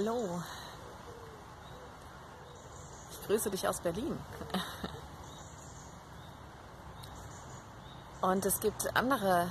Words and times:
Hallo. 0.00 0.42
Ich 3.10 3.26
grüße 3.26 3.50
dich 3.50 3.68
aus 3.68 3.80
Berlin. 3.80 4.18
Und 8.22 8.46
es 8.46 8.60
gibt 8.60 8.96
andere 8.96 9.48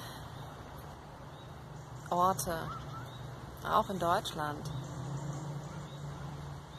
Orte, 2.09 2.57
auch 3.63 3.91
in 3.91 3.99
Deutschland, 3.99 4.71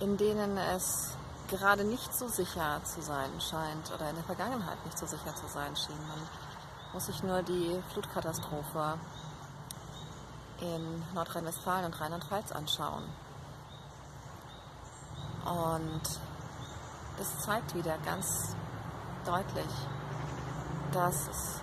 in 0.00 0.16
denen 0.16 0.56
es 0.56 1.16
gerade 1.48 1.84
nicht 1.84 2.12
so 2.12 2.26
sicher 2.26 2.80
zu 2.82 3.00
sein 3.02 3.40
scheint 3.40 3.92
oder 3.94 4.10
in 4.10 4.16
der 4.16 4.24
Vergangenheit 4.24 4.84
nicht 4.84 4.98
so 4.98 5.06
sicher 5.06 5.36
zu 5.36 5.46
sein 5.46 5.76
schien. 5.76 6.08
Man 6.08 6.28
muss 6.92 7.06
sich 7.06 7.22
nur 7.22 7.44
die 7.44 7.80
Flutkatastrophe 7.92 8.98
in 10.60 11.04
Nordrhein-Westfalen 11.14 11.84
und 11.84 12.00
Rheinland-Pfalz 12.00 12.50
anschauen. 12.50 13.04
Und 15.50 16.02
es 17.18 17.38
zeigt 17.40 17.74
wieder 17.74 17.98
ganz 18.04 18.54
deutlich, 19.26 19.72
dass 20.92 21.26
es 21.26 21.60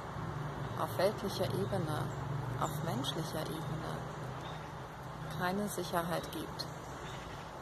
auf 0.78 0.98
weltlicher 0.98 1.46
Ebene, 1.46 2.04
auf 2.60 2.84
menschlicher 2.84 3.42
Ebene 3.44 3.94
keine 5.40 5.70
Sicherheit 5.70 6.30
gibt. 6.34 6.66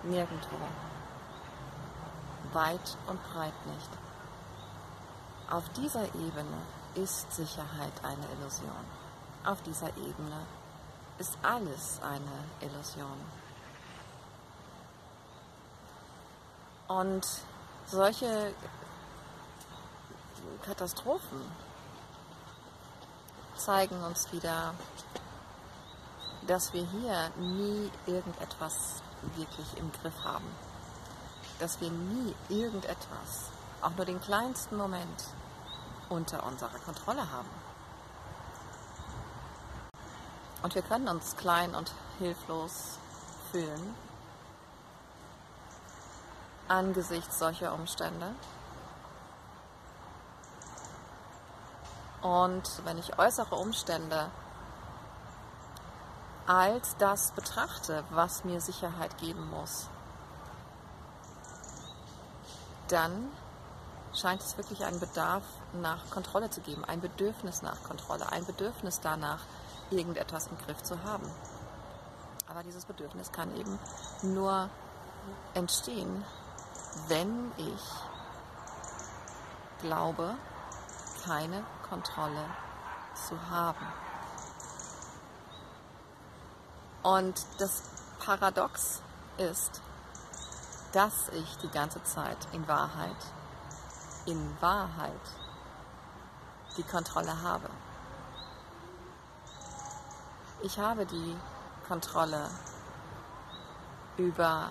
Nirgendwo. 0.02 0.58
Weit 2.54 2.98
und 3.06 3.20
breit 3.32 3.66
nicht. 3.68 3.90
Auf 5.52 5.70
dieser 5.70 6.06
Ebene 6.06 6.58
ist 6.96 7.32
Sicherheit 7.34 7.94
eine 8.02 8.26
Illusion. 8.40 8.86
Auf 9.44 9.62
dieser 9.62 9.90
Ebene 9.90 10.42
ist 11.20 11.38
alles 11.44 12.00
eine 12.02 12.68
Illusion. 12.68 13.45
Und 16.88 17.26
solche 17.88 18.54
Katastrophen 20.64 21.42
zeigen 23.56 24.04
uns 24.04 24.32
wieder, 24.32 24.76
dass 26.46 26.74
wir 26.74 26.86
hier 26.86 27.32
nie 27.38 27.92
irgendetwas 28.06 29.02
wirklich 29.36 29.78
im 29.78 29.92
Griff 29.94 30.24
haben. 30.24 30.46
Dass 31.60 31.82
wir 31.82 31.90
nie 31.90 32.36
irgendetwas, 32.50 33.50
auch 33.82 33.96
nur 33.96 34.06
den 34.06 34.22
kleinsten 34.22 34.78
Moment, 34.78 35.24
unter 36.10 36.46
unserer 36.46 36.78
Kontrolle 36.80 37.32
haben. 37.32 37.50
Und 40.62 40.76
wir 40.76 40.84
können 40.84 41.08
uns 41.08 41.36
klein 41.36 41.74
und 41.74 41.92
hilflos 42.20 43.00
fühlen 43.52 43.96
angesichts 46.68 47.40
solcher 47.40 47.74
Umstände. 47.74 48.34
Und 52.22 52.82
wenn 52.86 52.98
ich 52.98 53.20
äußere 53.20 53.56
Umstände 53.56 54.32
als 56.48 56.96
das 56.98 57.32
betrachte, 57.32 58.04
was 58.10 58.44
mir 58.44 58.62
Sicherheit 58.62 59.18
geben 59.20 59.50
muss, 59.50 59.88
dann 62.88 63.30
scheint 64.14 64.42
es 64.42 64.58
wirklich 64.58 64.86
einen 64.86 65.00
Bedarf 65.00 65.44
nach 65.74 66.10
Kontrolle 66.10 66.50
zu 66.50 66.62
geben, 66.62 66.86
ein 66.86 67.02
Bedürfnis 67.02 67.62
nach 67.62 67.84
Kontrolle, 67.84 68.32
ein 68.32 68.46
Bedürfnis 68.46 69.00
danach, 69.02 69.40
irgendetwas 69.92 70.48
im 70.48 70.58
Griff 70.66 70.82
zu 70.82 71.04
haben. 71.04 71.30
Aber 72.50 72.64
dieses 72.64 72.86
Bedürfnis 72.86 73.32
kann 73.32 73.56
eben 73.56 73.78
nur 74.24 74.70
entstehen, 75.54 76.24
wenn 77.08 77.52
ich 77.58 77.82
glaube, 79.82 80.36
keine 81.26 81.64
Kontrolle 81.90 82.46
zu 83.14 83.50
haben. 83.50 83.86
Und 87.04 87.46
das 87.60 87.84
Paradox 88.20 89.02
ist, 89.38 89.82
dass 90.94 91.30
ich 91.30 91.58
die 91.58 91.70
ganze 91.70 92.02
Zeit 92.04 92.38
in 92.54 92.68
Wahrheit, 92.68 93.16
in 94.26 94.62
Wahrheit 94.62 95.12
die 96.78 96.84
Kontrolle 96.84 97.42
habe. 97.44 97.70
Ich 100.64 100.80
habe 100.80 101.06
die 101.06 101.36
Kontrolle 101.88 102.50
über 104.18 104.70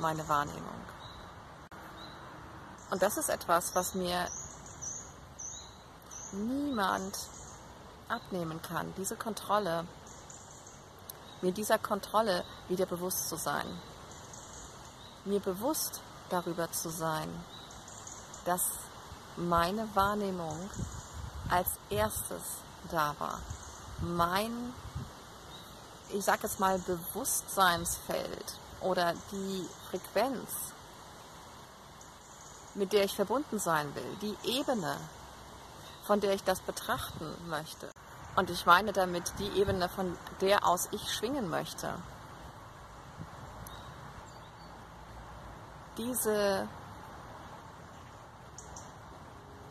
meine 0.00 0.26
Wahrnehmung. 0.28 0.80
Und 2.90 3.02
das 3.02 3.16
ist 3.16 3.28
etwas, 3.28 3.74
was 3.74 3.94
mir 3.94 4.26
niemand 6.32 7.16
abnehmen 8.08 8.60
kann. 8.62 8.92
Diese 8.96 9.16
Kontrolle, 9.16 9.86
mir 11.40 11.52
dieser 11.52 11.78
Kontrolle 11.78 12.44
wieder 12.68 12.86
bewusst 12.86 13.28
zu 13.28 13.36
sein. 13.36 13.66
Mir 15.24 15.40
bewusst 15.40 16.00
darüber 16.28 16.70
zu 16.72 16.90
sein, 16.90 17.28
dass 18.44 18.62
meine 19.36 19.88
Wahrnehmung 19.94 20.70
als 21.48 21.68
erstes 21.90 22.42
da 22.90 23.14
war. 23.18 23.38
Mein, 24.00 24.72
ich 26.10 26.24
sag 26.24 26.42
jetzt 26.42 26.58
mal, 26.58 26.78
Bewusstseinsfeld 26.78 28.54
oder 28.80 29.14
die 29.30 29.68
Frequenz 29.90 30.72
mit 32.74 32.92
der 32.92 33.04
ich 33.04 33.14
verbunden 33.14 33.58
sein 33.58 33.94
will, 33.94 34.16
die 34.22 34.36
Ebene, 34.58 34.96
von 36.04 36.20
der 36.20 36.34
ich 36.34 36.44
das 36.44 36.60
betrachten 36.60 37.26
möchte. 37.48 37.90
Und 38.36 38.50
ich 38.50 38.64
meine 38.66 38.92
damit 38.92 39.32
die 39.38 39.60
Ebene, 39.60 39.88
von 39.88 40.16
der 40.40 40.66
aus 40.66 40.88
ich 40.92 41.12
schwingen 41.12 41.50
möchte. 41.50 41.94
Diese 45.98 46.68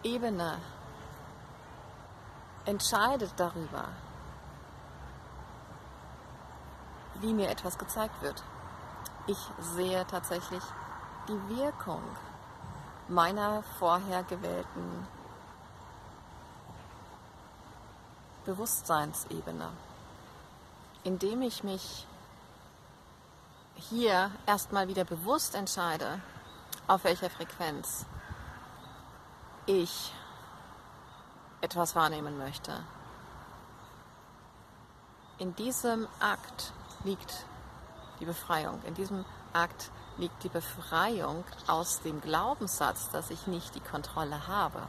Ebene 0.04 0.58
entscheidet 2.66 3.34
darüber, 3.38 3.86
wie 7.22 7.34
mir 7.34 7.50
etwas 7.50 7.78
gezeigt 7.78 8.22
wird. 8.22 8.44
Ich 9.28 9.38
sehe 9.60 10.06
tatsächlich 10.08 10.64
die 11.28 11.58
Wirkung 11.58 12.02
meiner 13.10 13.64
vorher 13.80 14.24
gewählten 14.24 15.08
Bewusstseinsebene, 18.46 19.70
indem 21.04 21.42
ich 21.42 21.64
mich 21.64 22.06
hier 23.76 24.32
erstmal 24.46 24.88
wieder 24.88 25.06
bewusst 25.06 25.56
entscheide, 25.56 26.22
auf 26.88 27.04
welcher 27.04 27.30
Frequenz 27.30 28.06
ich 29.66 30.14
etwas 31.62 31.96
wahrnehmen 31.96 32.38
möchte. 32.38 32.84
In 35.38 35.56
diesem 35.56 36.08
Akt 36.20 36.74
liegt 37.04 37.46
die 38.20 38.26
Befreiung. 38.26 38.82
In 38.84 38.94
diesem 38.94 39.26
Akt 39.54 39.92
liegt 40.20 40.44
die 40.44 40.50
Befreiung 40.50 41.44
aus 41.68 42.02
dem 42.02 42.22
Glaubenssatz, 42.22 43.10
dass 43.10 43.30
ich 43.30 43.48
nicht 43.48 43.74
die 43.74 43.80
Kontrolle 43.80 44.48
habe. 44.48 44.82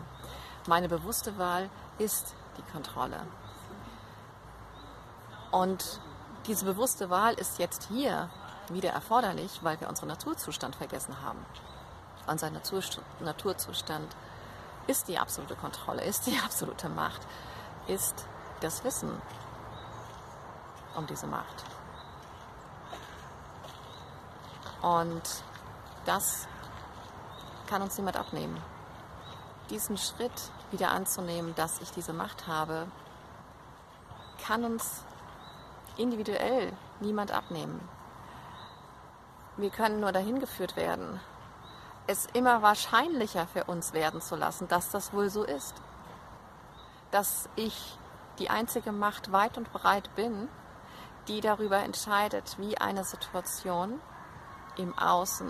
Meine 0.67 0.89
bewusste 0.89 1.39
Wahl 1.39 1.71
ist 1.99 2.35
die 2.59 2.73
Kontrolle. 2.73 3.21
Und 5.51 6.01
diese 6.47 6.65
bewusste 6.65 7.11
Wahl 7.11 7.35
ist 7.35 7.59
jetzt 7.59 7.89
hier 7.89 8.29
wieder 8.69 8.91
erforderlich, 8.91 9.61
weil 9.63 9.81
wir 9.81 9.89
unseren 9.89 10.09
Naturzustand 10.09 10.77
vergessen 10.77 11.23
haben. 11.23 11.45
Unser 12.27 12.51
Naturzustand 12.51 14.17
ist 14.87 15.09
die 15.09 15.19
absolute 15.19 15.57
Kontrolle, 15.57 16.05
ist 16.05 16.27
die 16.27 16.39
absolute 16.45 16.89
Macht, 16.89 17.21
ist 17.87 18.27
das 18.61 18.85
Wissen 18.85 19.11
um 20.97 21.07
diese 21.07 21.27
Macht. 21.27 21.65
Und 24.83 25.23
das 26.07 26.49
kann 27.69 27.83
uns 27.83 27.97
niemand 27.97 28.17
abnehmen. 28.17 28.61
Diesen 29.69 29.99
Schritt 29.99 30.51
wieder 30.71 30.91
anzunehmen, 30.91 31.55
dass 31.55 31.81
ich 31.81 31.91
diese 31.93 32.13
Macht 32.13 32.47
habe, 32.47 32.87
kann 34.45 34.65
uns 34.65 35.05
individuell 35.97 36.73
niemand 37.01 37.31
abnehmen. 37.31 37.81
Wir 39.57 39.71
können 39.71 40.01
nur 40.01 40.13
dahin 40.13 40.41
geführt 40.41 40.77
werden, 40.77 41.21
es 42.07 42.27
immer 42.33 42.63
wahrscheinlicher 42.63 43.47
für 43.47 43.65
uns 43.65 43.93
werden 43.93 44.21
zu 44.21 44.35
lassen, 44.35 44.67
dass 44.69 44.91
das 44.91 45.13
wohl 45.13 45.31
so 45.31 45.45
ist. 45.45 45.75
Dass 47.11 47.49
ich 47.57 47.97
die 48.39 48.51
einzige 48.51 48.91
Macht 48.91 49.31
weit 49.33 49.59
und 49.59 49.73
breit 49.73 50.15
bin, 50.17 50.49
die 51.29 51.41
darüber 51.41 51.79
entscheidet, 51.79 52.59
wie 52.59 52.79
eine 52.79 53.05
Situation 53.05 54.01
im 54.77 54.97
Außen 54.99 55.49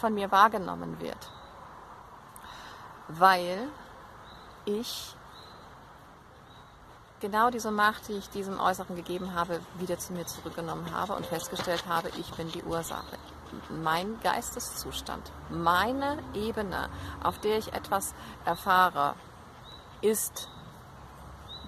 von 0.00 0.14
mir 0.14 0.30
wahrgenommen 0.30 1.00
wird. 1.00 1.30
Weil 3.08 3.68
ich 4.64 5.14
genau 7.20 7.50
diese 7.50 7.70
Macht, 7.70 8.08
die 8.08 8.14
ich 8.14 8.30
diesem 8.30 8.58
Äußeren 8.58 8.96
gegeben 8.96 9.34
habe, 9.34 9.60
wieder 9.78 9.98
zu 9.98 10.12
mir 10.12 10.26
zurückgenommen 10.26 10.94
habe 10.94 11.14
und 11.14 11.26
festgestellt 11.26 11.84
habe, 11.88 12.08
ich 12.18 12.30
bin 12.32 12.50
die 12.50 12.62
Ursache. 12.62 13.18
Mein 13.82 14.20
Geisteszustand, 14.22 15.30
meine 15.50 16.18
Ebene, 16.34 16.88
auf 17.22 17.38
der 17.40 17.58
ich 17.58 17.72
etwas 17.72 18.14
erfahre, 18.44 19.14
ist 20.00 20.48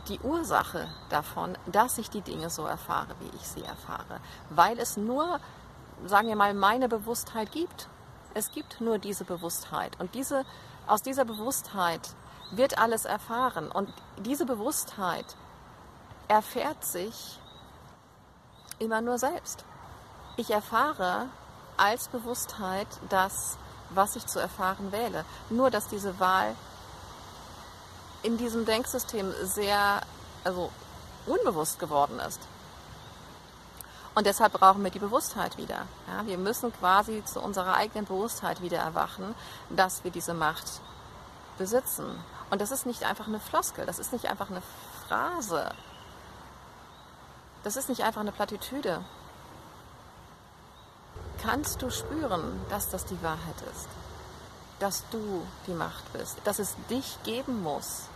die 0.09 0.19
Ursache 0.21 0.89
davon, 1.11 1.57
dass 1.67 1.99
ich 1.99 2.11
die 2.11 2.23
Dinge 2.23 2.51
so 2.51 2.65
erfahre, 2.65 3.15
wie 3.21 3.37
ich 3.37 3.47
sie 3.47 3.63
erfahre. 3.63 4.21
Weil 4.51 4.79
es 4.79 4.97
nur, 4.97 5.41
sagen 6.07 6.29
wir 6.29 6.37
mal, 6.37 6.55
meine 6.55 6.89
Bewusstheit 6.89 7.53
gibt. 7.53 7.89
Es 8.35 8.51
gibt 8.51 8.81
nur 8.81 8.99
diese 8.99 9.25
Bewusstheit. 9.25 9.99
Und 10.01 10.15
diese, 10.15 10.45
aus 10.87 11.03
dieser 11.03 11.25
Bewusstheit 11.25 12.15
wird 12.51 12.79
alles 12.79 13.05
erfahren. 13.05 13.71
Und 13.71 13.93
diese 14.19 14.47
Bewusstheit 14.47 15.27
erfährt 16.29 16.85
sich 16.85 17.39
immer 18.79 19.01
nur 19.01 19.19
selbst. 19.19 19.65
Ich 20.37 20.51
erfahre 20.51 21.27
als 21.77 22.09
Bewusstheit 22.09 22.89
das, 23.09 23.59
was 23.91 24.17
ich 24.17 24.27
zu 24.27 24.39
erfahren 24.39 24.93
wähle. 24.93 25.25
Nur 25.51 25.71
dass 25.71 25.89
diese 25.89 26.19
Wahl 26.21 26.55
in 28.23 28.39
diesem 28.39 28.65
Denksystem 28.65 29.33
sehr 29.43 30.01
also 30.45 30.71
unbewusst 31.27 31.79
geworden 31.79 32.19
ist. 32.21 32.41
Und 34.15 34.27
deshalb 34.27 34.53
brauchen 34.53 34.85
wir 34.85 34.91
die 34.91 34.99
Bewusstheit 34.99 35.57
wieder. 35.57 35.87
Ja, 36.07 36.27
wir 36.27 36.37
müssen 36.37 36.73
quasi 36.73 37.25
zu 37.25 37.41
unserer 37.41 37.77
eigenen 37.77 38.05
Bewusstheit 38.05 38.61
wieder 38.61 38.79
erwachen, 38.79 39.35
dass 39.71 40.05
wir 40.05 40.11
diese 40.11 40.35
Macht 40.35 40.81
besitzen. 41.57 42.23
Und 42.51 42.61
das 42.61 42.71
ist 42.71 42.85
nicht 42.85 43.05
einfach 43.05 43.27
eine 43.27 43.41
Floskel, 43.41 43.87
das 43.87 43.99
ist 43.99 44.13
nicht 44.13 44.27
einfach 44.27 44.51
eine 44.51 44.63
Phrase, 45.07 45.71
das 47.65 47.77
ist 47.77 47.89
nicht 47.89 48.03
einfach 48.03 48.21
eine 48.21 48.33
Plattitüde. 48.33 49.03
Kannst 51.43 51.81
du 51.81 51.91
spüren, 51.91 52.61
dass 52.69 52.91
das 52.91 53.07
die 53.07 53.23
Wahrheit 53.23 53.63
ist? 53.73 53.89
Dass 54.81 55.05
du 55.11 55.47
die 55.67 55.73
Macht 55.73 56.13
bist, 56.13 56.39
dass 56.45 56.59
es 56.59 56.77
dich 56.91 57.19
geben 57.25 57.63
muss, 57.63 58.09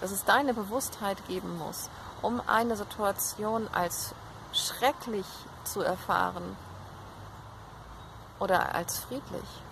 dass 0.00 0.10
es 0.10 0.24
deine 0.24 0.54
Bewusstheit 0.54 1.18
geben 1.28 1.58
muss, 1.58 1.90
um 2.22 2.40
eine 2.46 2.76
Situation 2.76 3.68
als 3.72 4.14
schrecklich 4.54 5.26
zu 5.64 5.82
erfahren 5.82 6.56
oder 8.38 8.74
als 8.74 8.98
friedlich 8.98 9.62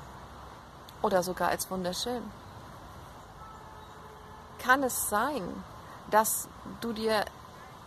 oder 1.03 1.23
sogar 1.23 1.49
als 1.49 1.71
wunderschön. 1.71 2.23
Kann 4.59 4.83
es 4.83 5.09
sein, 5.09 5.43
dass 6.11 6.49
du 6.81 6.93
dir 6.93 7.25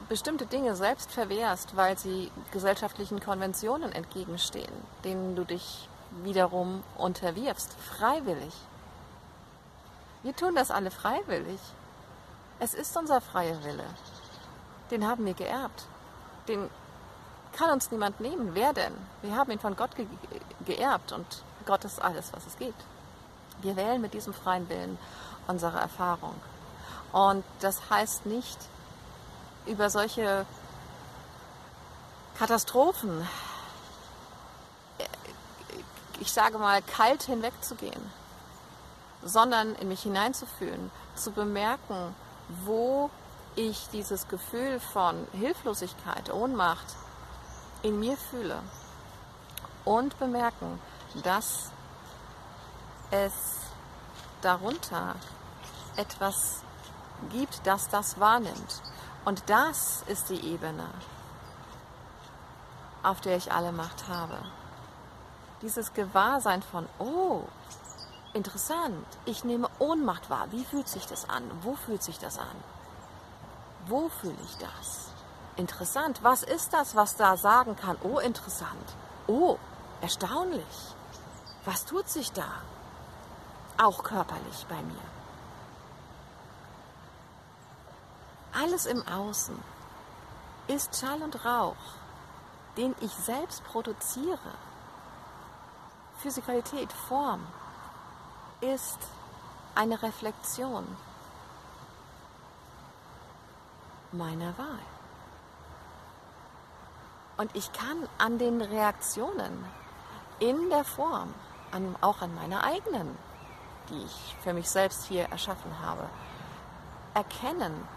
bestimmte 0.10 0.46
Dinge 0.46 0.76
selbst 0.76 1.12
verwehrst, 1.12 1.76
weil 1.76 1.98
sie 1.98 2.32
gesellschaftlichen 2.52 3.20
Konventionen 3.20 3.92
entgegenstehen, 3.92 4.74
denen 5.04 5.36
du 5.36 5.46
dich 5.46 5.90
wiederum 6.24 6.84
unterwirfst, 6.98 7.74
freiwillig? 7.74 8.54
Wir 10.24 10.36
tun 10.36 10.56
das 10.56 10.72
alle 10.72 10.92
freiwillig. 10.92 11.60
Es 12.60 12.74
ist 12.74 12.96
unser 12.98 13.22
freier 13.22 13.64
Wille. 13.64 13.86
Den 14.92 15.08
haben 15.08 15.26
wir 15.26 15.34
geerbt. 15.34 15.86
Den 16.48 16.70
kann 17.56 17.72
uns 17.72 17.92
niemand 17.92 18.20
nehmen. 18.20 18.52
Wer 18.54 18.74
denn? 18.74 18.94
Wir 19.22 19.36
haben 19.36 19.52
ihn 19.52 19.60
von 19.60 19.76
Gott 19.76 19.96
ge 19.96 20.06
geerbt 20.66 21.12
und 21.12 21.26
Gott 21.66 21.86
ist 21.86 22.02
alles, 22.02 22.34
was 22.34 22.46
es 22.48 22.58
gibt. 22.58 22.82
Wir 23.62 23.76
wählen 23.76 24.02
mit 24.02 24.14
diesem 24.14 24.34
freien 24.34 24.68
Willen 24.70 24.98
unsere 25.48 25.80
Erfahrung. 25.80 26.36
Und 27.12 27.44
das 27.62 27.90
heißt 27.90 28.26
nicht, 28.26 28.58
über 29.66 29.90
solche 29.90 30.46
Katastrophen, 32.38 33.28
ich 36.20 36.32
sage 36.32 36.58
mal, 36.58 36.82
kalt 36.82 37.24
hinwegzugehen, 37.24 38.12
sondern 39.24 39.76
in 39.76 39.88
mich 39.88 40.02
hineinzufühlen, 40.02 40.92
zu 41.16 41.32
bemerken, 41.32 42.16
wo 42.66 43.10
ich 43.56 43.88
dieses 43.94 44.28
Gefühl 44.28 44.80
von 44.80 45.28
Hilflosigkeit, 45.32 46.34
Ohnmacht 46.34 46.96
in 47.86 48.00
mir 48.00 48.18
fühle 48.18 48.60
und 49.86 50.18
bemerken, 50.18 50.80
dass 51.24 51.72
es 53.12 53.34
darunter 54.42 55.16
etwas 55.96 56.62
gibt, 57.30 57.62
das 57.66 57.88
das 57.90 58.20
wahrnimmt. 58.20 58.82
Und 59.24 59.44
das 59.48 60.04
ist 60.08 60.30
die 60.30 60.44
Ebene, 60.54 60.88
auf 63.04 63.22
der 63.22 63.38
ich 63.38 63.52
alle 63.52 63.72
Macht 63.72 64.08
habe. 64.08 64.38
Dieses 65.62 65.94
Gewahrsein 65.94 66.62
von, 66.62 66.88
oh, 67.00 67.44
Interessant. 68.36 69.08
Ich 69.24 69.46
nehme 69.46 69.70
Ohnmacht 69.80 70.30
wahr. 70.30 70.48
Wie 70.52 70.66
fühlt 70.66 70.90
sich 70.90 71.06
das 71.06 71.30
an? 71.30 71.50
Wo 71.62 71.76
fühlt 71.76 72.04
sich 72.04 72.20
das 72.20 72.38
an? 72.38 72.58
Wo 73.88 74.10
fühle 74.10 74.36
ich 74.44 74.58
das? 74.58 75.15
Interessant. 75.58 76.24
Was 76.24 76.44
ist 76.44 76.74
das, 76.74 76.96
was 76.96 77.16
da 77.16 77.38
sagen 77.38 77.76
kann? 77.76 77.98
Oh, 78.04 78.20
interessant. 78.20 78.96
Oh, 79.28 79.58
erstaunlich. 80.02 80.96
Was 81.64 81.86
tut 81.86 82.10
sich 82.10 82.32
da? 82.32 82.48
Auch 83.78 84.04
körperlich 84.04 84.66
bei 84.68 84.82
mir. 84.82 85.06
Alles 88.54 88.86
im 88.86 89.06
Außen 89.08 89.58
ist 90.68 90.96
Schall 90.96 91.22
und 91.22 91.44
Rauch, 91.46 91.76
den 92.78 92.96
ich 93.02 93.12
selbst 93.12 93.64
produziere. 93.66 94.54
Physikalität, 96.20 96.92
Form, 96.92 97.46
ist 98.62 98.98
eine 99.76 100.02
Reflexion 100.02 100.86
meiner 104.14 104.58
Wahl. 104.58 104.95
Und 107.38 107.56
ich 107.56 107.72
kann 107.74 108.08
an 108.18 108.38
den 108.38 108.62
Reaktionen 108.62 109.66
in 110.40 110.70
der 110.70 110.84
Form, 110.84 111.34
an, 111.72 111.96
auch 112.02 112.22
an 112.22 112.34
meiner 112.36 112.64
eigenen, 112.64 113.18
die 113.90 114.04
ich 114.04 114.36
für 114.42 114.54
mich 114.54 114.70
selbst 114.70 115.06
hier 115.06 115.26
erschaffen 115.26 115.72
habe, 115.82 116.10
erkennen, 117.14 117.88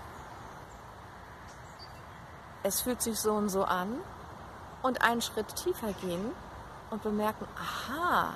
es 2.63 2.83
fühlt 2.83 3.01
sich 3.01 3.19
so 3.19 3.33
und 3.33 3.49
so 3.49 3.65
an 3.65 3.99
und 4.83 5.03
einen 5.03 5.23
Schritt 5.23 5.55
tiefer 5.57 5.93
gehen 5.95 6.33
und 6.91 7.03
bemerken, 7.03 7.47
aha, 7.57 8.35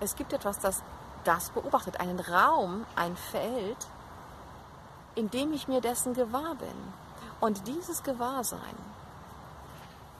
es 0.00 0.14
gibt 0.14 0.32
etwas, 0.32 0.58
das 0.60 0.82
das 1.24 1.50
beobachtet, 1.50 2.00
einen 2.00 2.20
Raum, 2.20 2.84
ein 2.96 3.16
Feld, 3.16 3.76
in 5.14 5.30
dem 5.30 5.52
ich 5.52 5.68
mir 5.68 5.80
dessen 5.80 6.14
gewahr 6.14 6.54
bin. 6.54 6.92
Und 7.40 7.66
dieses 7.66 8.02
Gewahrsein 8.02 8.76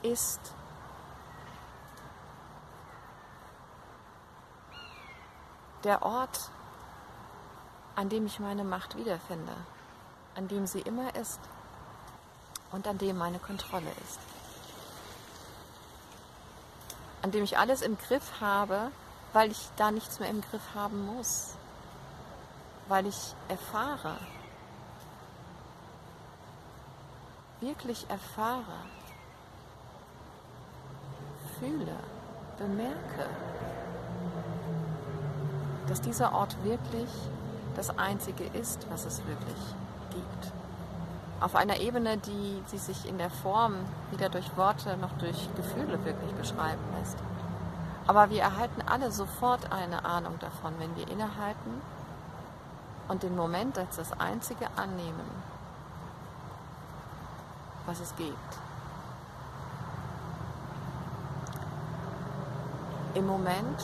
ist 0.05 0.39
der 5.83 6.03
Ort, 6.03 6.49
an 7.95 8.09
dem 8.09 8.25
ich 8.25 8.39
meine 8.39 8.63
Macht 8.63 8.97
wiederfinde, 8.97 9.55
an 10.35 10.47
dem 10.47 10.67
sie 10.67 10.81
immer 10.81 11.15
ist 11.15 11.39
und 12.71 12.87
an 12.87 12.97
dem 12.97 13.17
meine 13.17 13.39
Kontrolle 13.39 13.91
ist. 14.03 14.19
An 17.21 17.31
dem 17.31 17.43
ich 17.43 17.57
alles 17.57 17.81
im 17.81 17.97
Griff 17.97 18.41
habe, 18.41 18.91
weil 19.33 19.51
ich 19.51 19.69
da 19.77 19.91
nichts 19.91 20.19
mehr 20.19 20.29
im 20.29 20.41
Griff 20.41 20.75
haben 20.75 21.05
muss, 21.05 21.53
weil 22.87 23.07
ich 23.07 23.35
erfahre, 23.47 24.17
wirklich 27.59 28.09
erfahre, 28.09 28.77
fühle, 31.65 31.95
bemerke, 32.57 33.29
dass 35.87 36.01
dieser 36.01 36.33
Ort 36.33 36.55
wirklich 36.63 37.09
das 37.75 37.97
Einzige 37.97 38.45
ist, 38.45 38.87
was 38.89 39.05
es 39.05 39.25
wirklich 39.25 39.75
gibt. 40.11 40.53
Auf 41.41 41.55
einer 41.55 41.79
Ebene, 41.79 42.17
die, 42.17 42.63
die 42.71 42.77
sich 42.77 43.07
in 43.07 43.17
der 43.17 43.29
Form 43.29 43.75
weder 44.11 44.29
durch 44.29 44.55
Worte 44.55 44.97
noch 44.97 45.11
durch 45.19 45.49
Gefühle 45.55 46.03
wirklich 46.05 46.31
beschreiben 46.33 46.81
lässt. 46.97 47.17
Aber 48.07 48.29
wir 48.29 48.41
erhalten 48.41 48.81
alle 48.87 49.11
sofort 49.11 49.71
eine 49.71 50.05
Ahnung 50.05 50.39
davon, 50.39 50.73
wenn 50.79 50.95
wir 50.95 51.07
innehalten 51.09 51.81
und 53.07 53.23
den 53.23 53.35
Moment 53.35 53.77
als 53.77 53.97
das 53.97 54.11
Einzige 54.19 54.67
annehmen, 54.77 55.29
was 57.85 57.99
es 57.99 58.15
gibt. 58.15 58.64
Im 63.15 63.27
Moment 63.27 63.81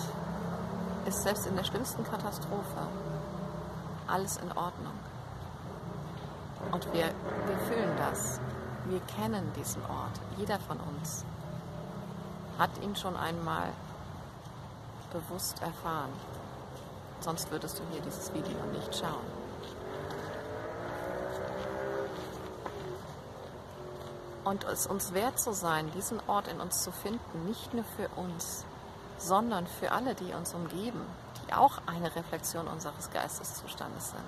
ist 1.06 1.24
selbst 1.24 1.48
in 1.48 1.56
der 1.56 1.64
schlimmsten 1.64 2.04
Katastrophe 2.04 2.82
alles 4.06 4.36
in 4.36 4.52
Ordnung. 4.52 4.94
Und 6.74 6.86
wir, 6.94 7.06
wir 7.06 7.58
fühlen 7.68 7.96
das. 7.98 8.42
Wir 8.86 9.00
kennen 9.02 9.50
diesen 9.56 9.82
Ort. 9.84 10.20
Jeder 10.38 10.60
von 10.60 10.78
uns 10.82 11.24
hat 12.60 12.72
ihn 12.84 12.94
schon 12.98 13.16
einmal 13.16 13.70
bewusst 15.14 15.62
erfahren. 15.62 16.12
Sonst 17.22 17.50
würdest 17.52 17.80
du 17.80 17.84
hier 17.92 18.02
dieses 18.02 18.34
Video 18.34 18.58
nicht 18.74 18.94
schauen. 18.94 19.42
Und 24.44 24.66
es 24.66 24.88
uns 24.88 25.14
wert 25.14 25.40
zu 25.40 25.54
sein, 25.54 25.90
diesen 25.96 26.20
Ort 26.28 26.50
in 26.50 26.60
uns 26.60 26.84
zu 26.84 26.92
finden, 26.92 27.46
nicht 27.46 27.74
nur 27.74 27.86
für 27.96 28.10
uns, 28.20 28.66
sondern 29.22 29.68
für 29.68 29.92
alle, 29.92 30.16
die 30.16 30.34
uns 30.34 30.54
umgeben, 30.54 31.02
die 31.46 31.54
auch 31.54 31.80
eine 31.86 32.14
Reflexion 32.16 32.68
unseres 32.68 33.12
Geisteszustandes 33.12 34.10
sind. 34.10 34.22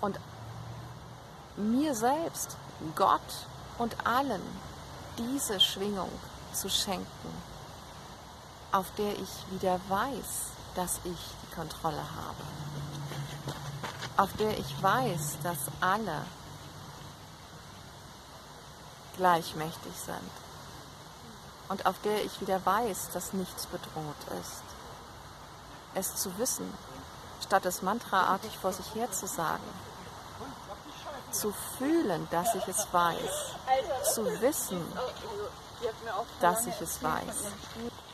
Und 0.00 0.18
mir 1.56 1.94
selbst, 1.94 2.56
Gott 2.96 3.20
und 3.78 3.94
allen 4.06 4.42
diese 5.18 5.60
Schwingung 5.60 6.10
zu 6.52 6.68
schenken, 6.68 7.42
auf 8.72 8.86
der 8.96 9.12
ich 9.12 9.30
wieder 9.50 9.78
weiß, 9.88 10.50
dass 10.74 11.00
ich 11.04 11.18
die 11.42 11.54
Kontrolle 11.54 11.96
habe, 11.96 12.44
auf 14.16 14.32
der 14.36 14.58
ich 14.58 14.82
weiß, 14.82 15.38
dass 15.42 15.58
alle 15.80 16.22
gleichmächtig 19.16 19.92
sind 19.94 20.49
und 21.70 21.86
auf 21.86 21.94
der 22.02 22.24
ich 22.24 22.40
wieder 22.40 22.64
weiß, 22.66 23.10
dass 23.14 23.32
nichts 23.32 23.66
bedroht 23.66 24.40
ist. 24.40 24.62
Es 25.94 26.16
zu 26.16 26.36
wissen, 26.36 26.70
statt 27.42 27.64
es 27.64 27.80
mantraartig 27.80 28.58
vor 28.58 28.72
sich 28.72 28.94
her 28.94 29.10
zu 29.12 29.26
sagen, 29.26 29.62
zu 31.30 31.54
fühlen, 31.78 32.26
dass 32.32 32.54
ich 32.56 32.66
es 32.66 32.86
weiß, 32.92 33.54
zu 34.14 34.24
wissen, 34.40 34.82
dass 36.40 36.66
ich 36.66 36.80
es 36.80 37.02
weiß. 37.02 37.44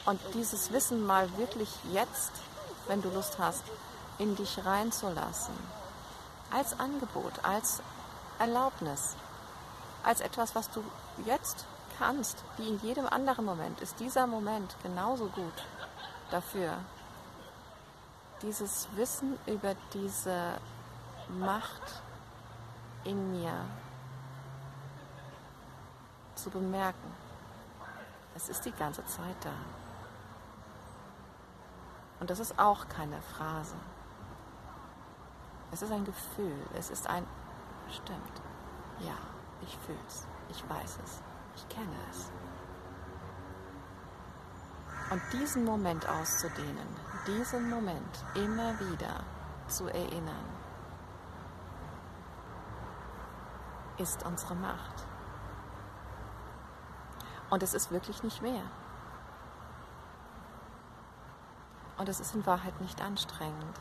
Und 0.04 0.20
dieses 0.34 0.70
Wissen 0.72 1.04
mal 1.04 1.34
wirklich 1.38 1.70
jetzt, 1.92 2.32
wenn 2.88 3.00
du 3.00 3.08
Lust 3.08 3.38
hast, 3.38 3.64
in 4.18 4.36
dich 4.36 4.64
reinzulassen. 4.64 5.54
Als 6.50 6.78
Angebot, 6.78 7.32
als 7.42 7.80
Erlaubnis, 8.38 9.16
als 10.04 10.20
etwas, 10.20 10.54
was 10.54 10.70
du 10.70 10.84
jetzt 11.24 11.64
kannst, 11.98 12.44
wie 12.56 12.68
in 12.68 12.80
jedem 12.80 13.06
anderen 13.06 13.44
Moment, 13.44 13.80
ist 13.80 14.00
dieser 14.00 14.26
Moment 14.26 14.76
genauso 14.82 15.26
gut 15.26 15.64
dafür, 16.30 16.72
dieses 18.42 18.88
Wissen 18.96 19.38
über 19.46 19.74
diese 19.92 20.58
Macht 21.28 22.02
in 23.04 23.32
mir 23.32 23.52
zu 26.34 26.50
bemerken. 26.50 27.12
Es 28.34 28.48
ist 28.48 28.64
die 28.64 28.72
ganze 28.72 29.04
Zeit 29.06 29.36
da. 29.42 29.52
Und 32.20 32.30
das 32.30 32.38
ist 32.38 32.58
auch 32.58 32.88
keine 32.88 33.20
Phrase. 33.22 33.74
Es 35.72 35.82
ist 35.82 35.92
ein 35.92 36.04
Gefühl. 36.04 36.56
Es 36.74 36.90
ist 36.90 37.08
ein 37.08 37.26
Stimmt. 37.90 38.42
Ja, 39.00 39.16
ich 39.62 39.76
fühle 39.78 39.98
es. 40.08 40.26
Ich 40.50 40.68
weiß 40.68 40.98
es. 41.04 41.22
Ich 41.56 41.68
kenne 41.68 41.96
es. 42.10 42.30
Und 45.10 45.22
diesen 45.32 45.64
Moment 45.64 46.08
auszudehnen, 46.08 46.88
diesen 47.26 47.70
Moment 47.70 48.24
immer 48.34 48.78
wieder 48.80 49.24
zu 49.68 49.88
erinnern, 49.88 50.44
ist 53.98 54.24
unsere 54.24 54.54
Macht. 54.54 55.06
Und 57.48 57.62
es 57.62 57.72
ist 57.74 57.90
wirklich 57.90 58.22
nicht 58.22 58.42
mehr. 58.42 58.64
Und 61.96 62.08
es 62.08 62.20
ist 62.20 62.34
in 62.34 62.44
Wahrheit 62.44 62.78
nicht 62.80 63.00
anstrengend. 63.00 63.80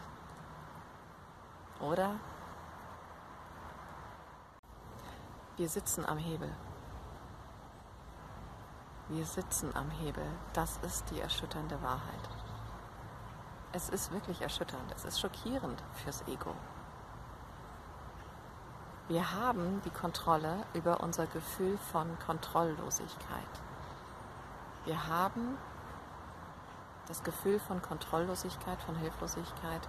Oder? 1.82 2.16
Wir 5.58 5.68
sitzen 5.68 6.06
am 6.06 6.18
Hebel. 6.18 6.56
Wir 9.08 9.26
sitzen 9.26 9.76
am 9.76 9.92
Hebel. 9.92 10.26
Das 10.54 10.78
ist 10.78 11.12
die 11.12 11.20
erschütternde 11.20 11.80
Wahrheit. 11.84 12.30
Es 13.72 13.90
ist 13.90 14.12
wirklich 14.12 14.42
erschütternd. 14.42 14.92
Es 14.96 15.06
ist 15.06 15.20
schockierend 15.20 15.84
fürs 15.94 16.28
Ego. 16.28 16.56
Wir 19.08 19.34
haben 19.34 19.80
die 19.86 19.92
Kontrolle 19.92 20.66
über 20.74 21.02
unser 21.02 21.28
Gefühl 21.28 21.78
von 21.78 22.18
Kontrolllosigkeit. 22.26 23.62
Wir 24.86 25.08
haben 25.08 25.56
das 27.08 27.22
Gefühl 27.22 27.60
von 27.60 27.84
Kontrolllosigkeit, 27.84 28.82
von 28.82 28.96
Hilflosigkeit, 28.96 29.88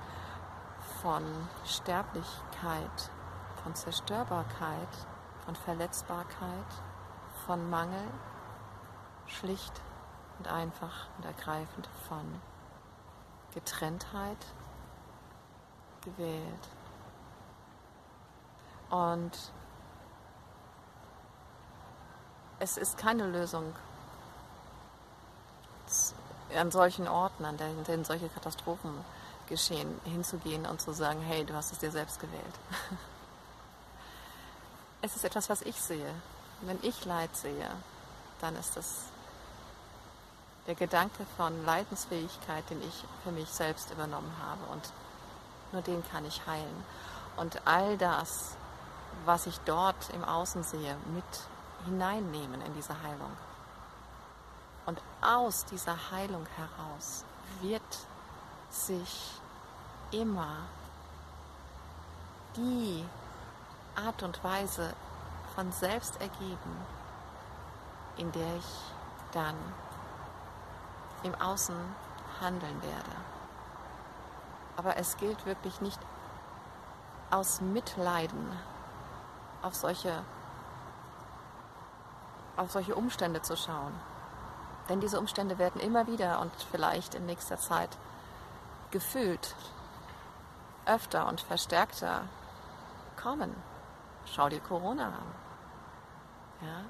von 1.01 1.23
Sterblichkeit, 1.65 3.11
von 3.63 3.75
Zerstörbarkeit, 3.75 5.07
von 5.47 5.57
Verletzbarkeit, 5.57 6.67
von 7.47 7.71
Mangel, 7.71 8.09
schlicht 9.27 9.81
und 10.39 10.49
einfach 10.49 11.09
und 11.17 11.25
ergreifend 11.25 11.89
von 12.09 12.41
Getrenntheit 13.55 14.39
gewählt. 16.03 16.69
Und 18.91 19.33
es 22.59 22.77
ist 22.77 22.99
keine 22.99 23.27
Lösung, 23.27 23.75
an 26.55 26.71
solchen 26.71 27.09
Orten, 27.09 27.45
an 27.45 27.57
denen 27.57 28.05
solche 28.05 28.29
Katastrophen 28.29 28.93
geschehen, 29.49 30.01
hinzugehen 30.05 30.67
und 30.67 30.81
zu 30.81 30.93
sagen, 30.93 31.21
hey, 31.21 31.45
du 31.45 31.55
hast 31.55 31.73
es 31.73 31.79
dir 31.79 31.91
selbst 31.91 32.21
gewählt. 32.21 32.55
Es 35.03 35.15
ist 35.15 35.25
etwas, 35.25 35.49
was 35.49 35.63
ich 35.63 35.81
sehe. 35.81 36.13
Wenn 36.63 36.79
ich 36.83 37.05
Leid 37.05 37.37
sehe, 37.37 37.71
dann 38.41 38.57
ist 38.57 38.77
das 38.77 39.05
der 40.67 40.75
Gedanke 40.75 41.25
von 41.37 41.65
Leidensfähigkeit, 41.65 42.69
den 42.71 42.83
ich 42.83 43.05
für 43.23 43.31
mich 43.31 43.49
selbst 43.49 43.91
übernommen 43.91 44.33
habe. 44.43 44.73
Und 44.73 44.93
nur 45.73 45.83
den 45.83 46.03
kann 46.11 46.25
ich 46.25 46.47
heilen. 46.47 46.85
Und 47.37 47.67
all 47.67 47.97
das, 47.99 48.57
was 49.25 49.47
ich 49.47 49.59
dort 49.61 50.11
im 50.11 50.25
Außen 50.25 50.63
sehe, 50.63 50.97
mit 51.15 51.25
hineinnehmen 51.85 52.61
in 52.63 52.75
diese 52.75 53.01
Heilung. 53.03 53.31
Und 54.87 55.01
aus 55.21 55.65
dieser 55.67 56.11
Heilung 56.11 56.47
heraus 56.57 57.25
wird 57.61 57.83
sich 58.71 59.33
immer 60.13 60.57
die 62.57 63.05
Art 63.95 64.23
und 64.23 64.43
Weise 64.45 64.93
von 65.55 65.73
selbst 65.73 66.21
ergeben, 66.21 66.77
in 68.17 68.31
der 68.33 68.57
ich 68.57 68.65
dann 69.33 69.57
im 71.23 71.35
Außen 71.35 71.77
handeln 72.41 72.83
werde. 72.83 73.17
Aber 74.77 74.97
es 74.97 75.17
gilt 75.17 75.47
wirklich 75.47 75.81
nicht 75.81 76.01
aus 77.31 77.61
Mitleiden 77.61 78.53
auf 79.63 79.75
solche, 79.75 80.23
auf 82.57 82.71
solche 82.71 82.95
Umstände 82.95 83.43
zu 83.43 83.57
schauen. 83.57 83.93
Denn 84.89 85.01
diese 85.01 85.19
Umstände 85.19 85.59
werden 85.59 85.81
immer 85.81 86.07
wieder 86.07 86.41
und 86.41 86.53
vielleicht 86.71 87.15
in 87.15 87.27
nächster 87.27 87.59
Zeit 87.59 87.91
gefühlt 88.91 89.57
öfter 90.85 91.27
und 91.27 91.41
verstärkter 91.41 92.23
kommen. 93.21 93.55
Schau 94.27 94.49
dir 94.49 94.61
Corona 94.61 95.07
an. 95.07 95.35
Ja? 96.67 96.85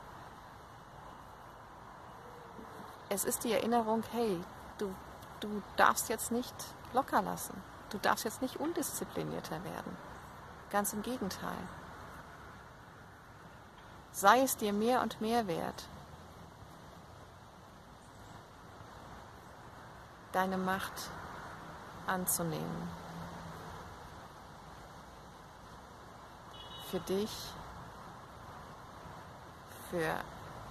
Es 3.09 3.25
ist 3.25 3.45
die 3.45 3.53
Erinnerung, 3.53 4.03
hey, 4.13 4.41
du, 4.79 4.95
du 5.41 5.63
darfst 5.77 6.09
jetzt 6.09 6.33
nicht 6.33 6.55
locker 6.93 7.23
lassen. 7.23 7.55
Du 7.91 7.99
darfst 7.99 8.25
jetzt 8.25 8.43
nicht 8.43 8.57
undisziplinierter 8.57 9.63
werden. 9.65 9.97
Ganz 10.71 10.93
im 10.93 11.03
Gegenteil 11.03 11.57
sei 14.17 14.41
es 14.41 14.57
dir 14.57 14.73
mehr 14.73 15.03
und 15.03 15.21
mehr 15.21 15.47
wert, 15.47 15.85
deine 20.33 20.57
Macht 20.57 21.11
anzunehmen. 22.07 22.89
Für 26.91 27.01
dich, 27.01 27.53
für 29.91 30.15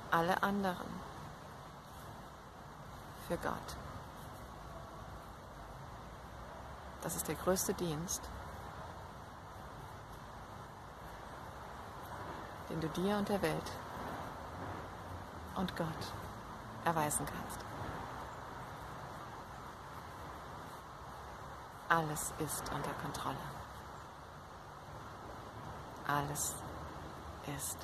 alle 0.09 0.41
anderen, 0.41 0.87
für 3.27 3.37
Gott. 3.37 3.77
Das 7.01 7.15
ist 7.15 7.27
der 7.27 7.35
größte 7.35 7.73
Dienst, 7.73 8.21
den 12.69 12.81
du 12.81 12.87
dir 12.89 13.17
und 13.17 13.29
der 13.29 13.41
Welt 13.41 13.71
und 15.55 15.75
Gott 15.75 15.87
erweisen 16.83 17.25
kannst. 17.25 17.59
Alles 21.89 22.33
ist 22.39 22.63
unter 22.73 22.91
Kontrolle. 23.01 23.37
Alles 26.07 26.55
ist 27.55 27.77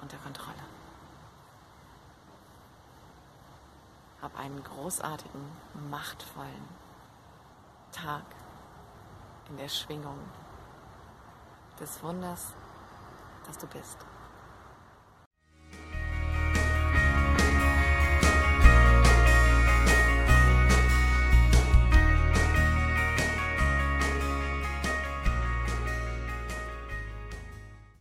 unter 0.00 0.16
Kontrolle. 0.18 0.79
Hab 4.22 4.38
einen 4.38 4.62
großartigen, 4.62 5.40
machtvollen 5.90 6.68
Tag 7.90 8.24
in 9.48 9.56
der 9.56 9.68
Schwingung 9.68 10.18
des 11.80 12.02
Wunders, 12.02 12.52
das 13.46 13.56
du 13.56 13.66
bist. 13.66 13.98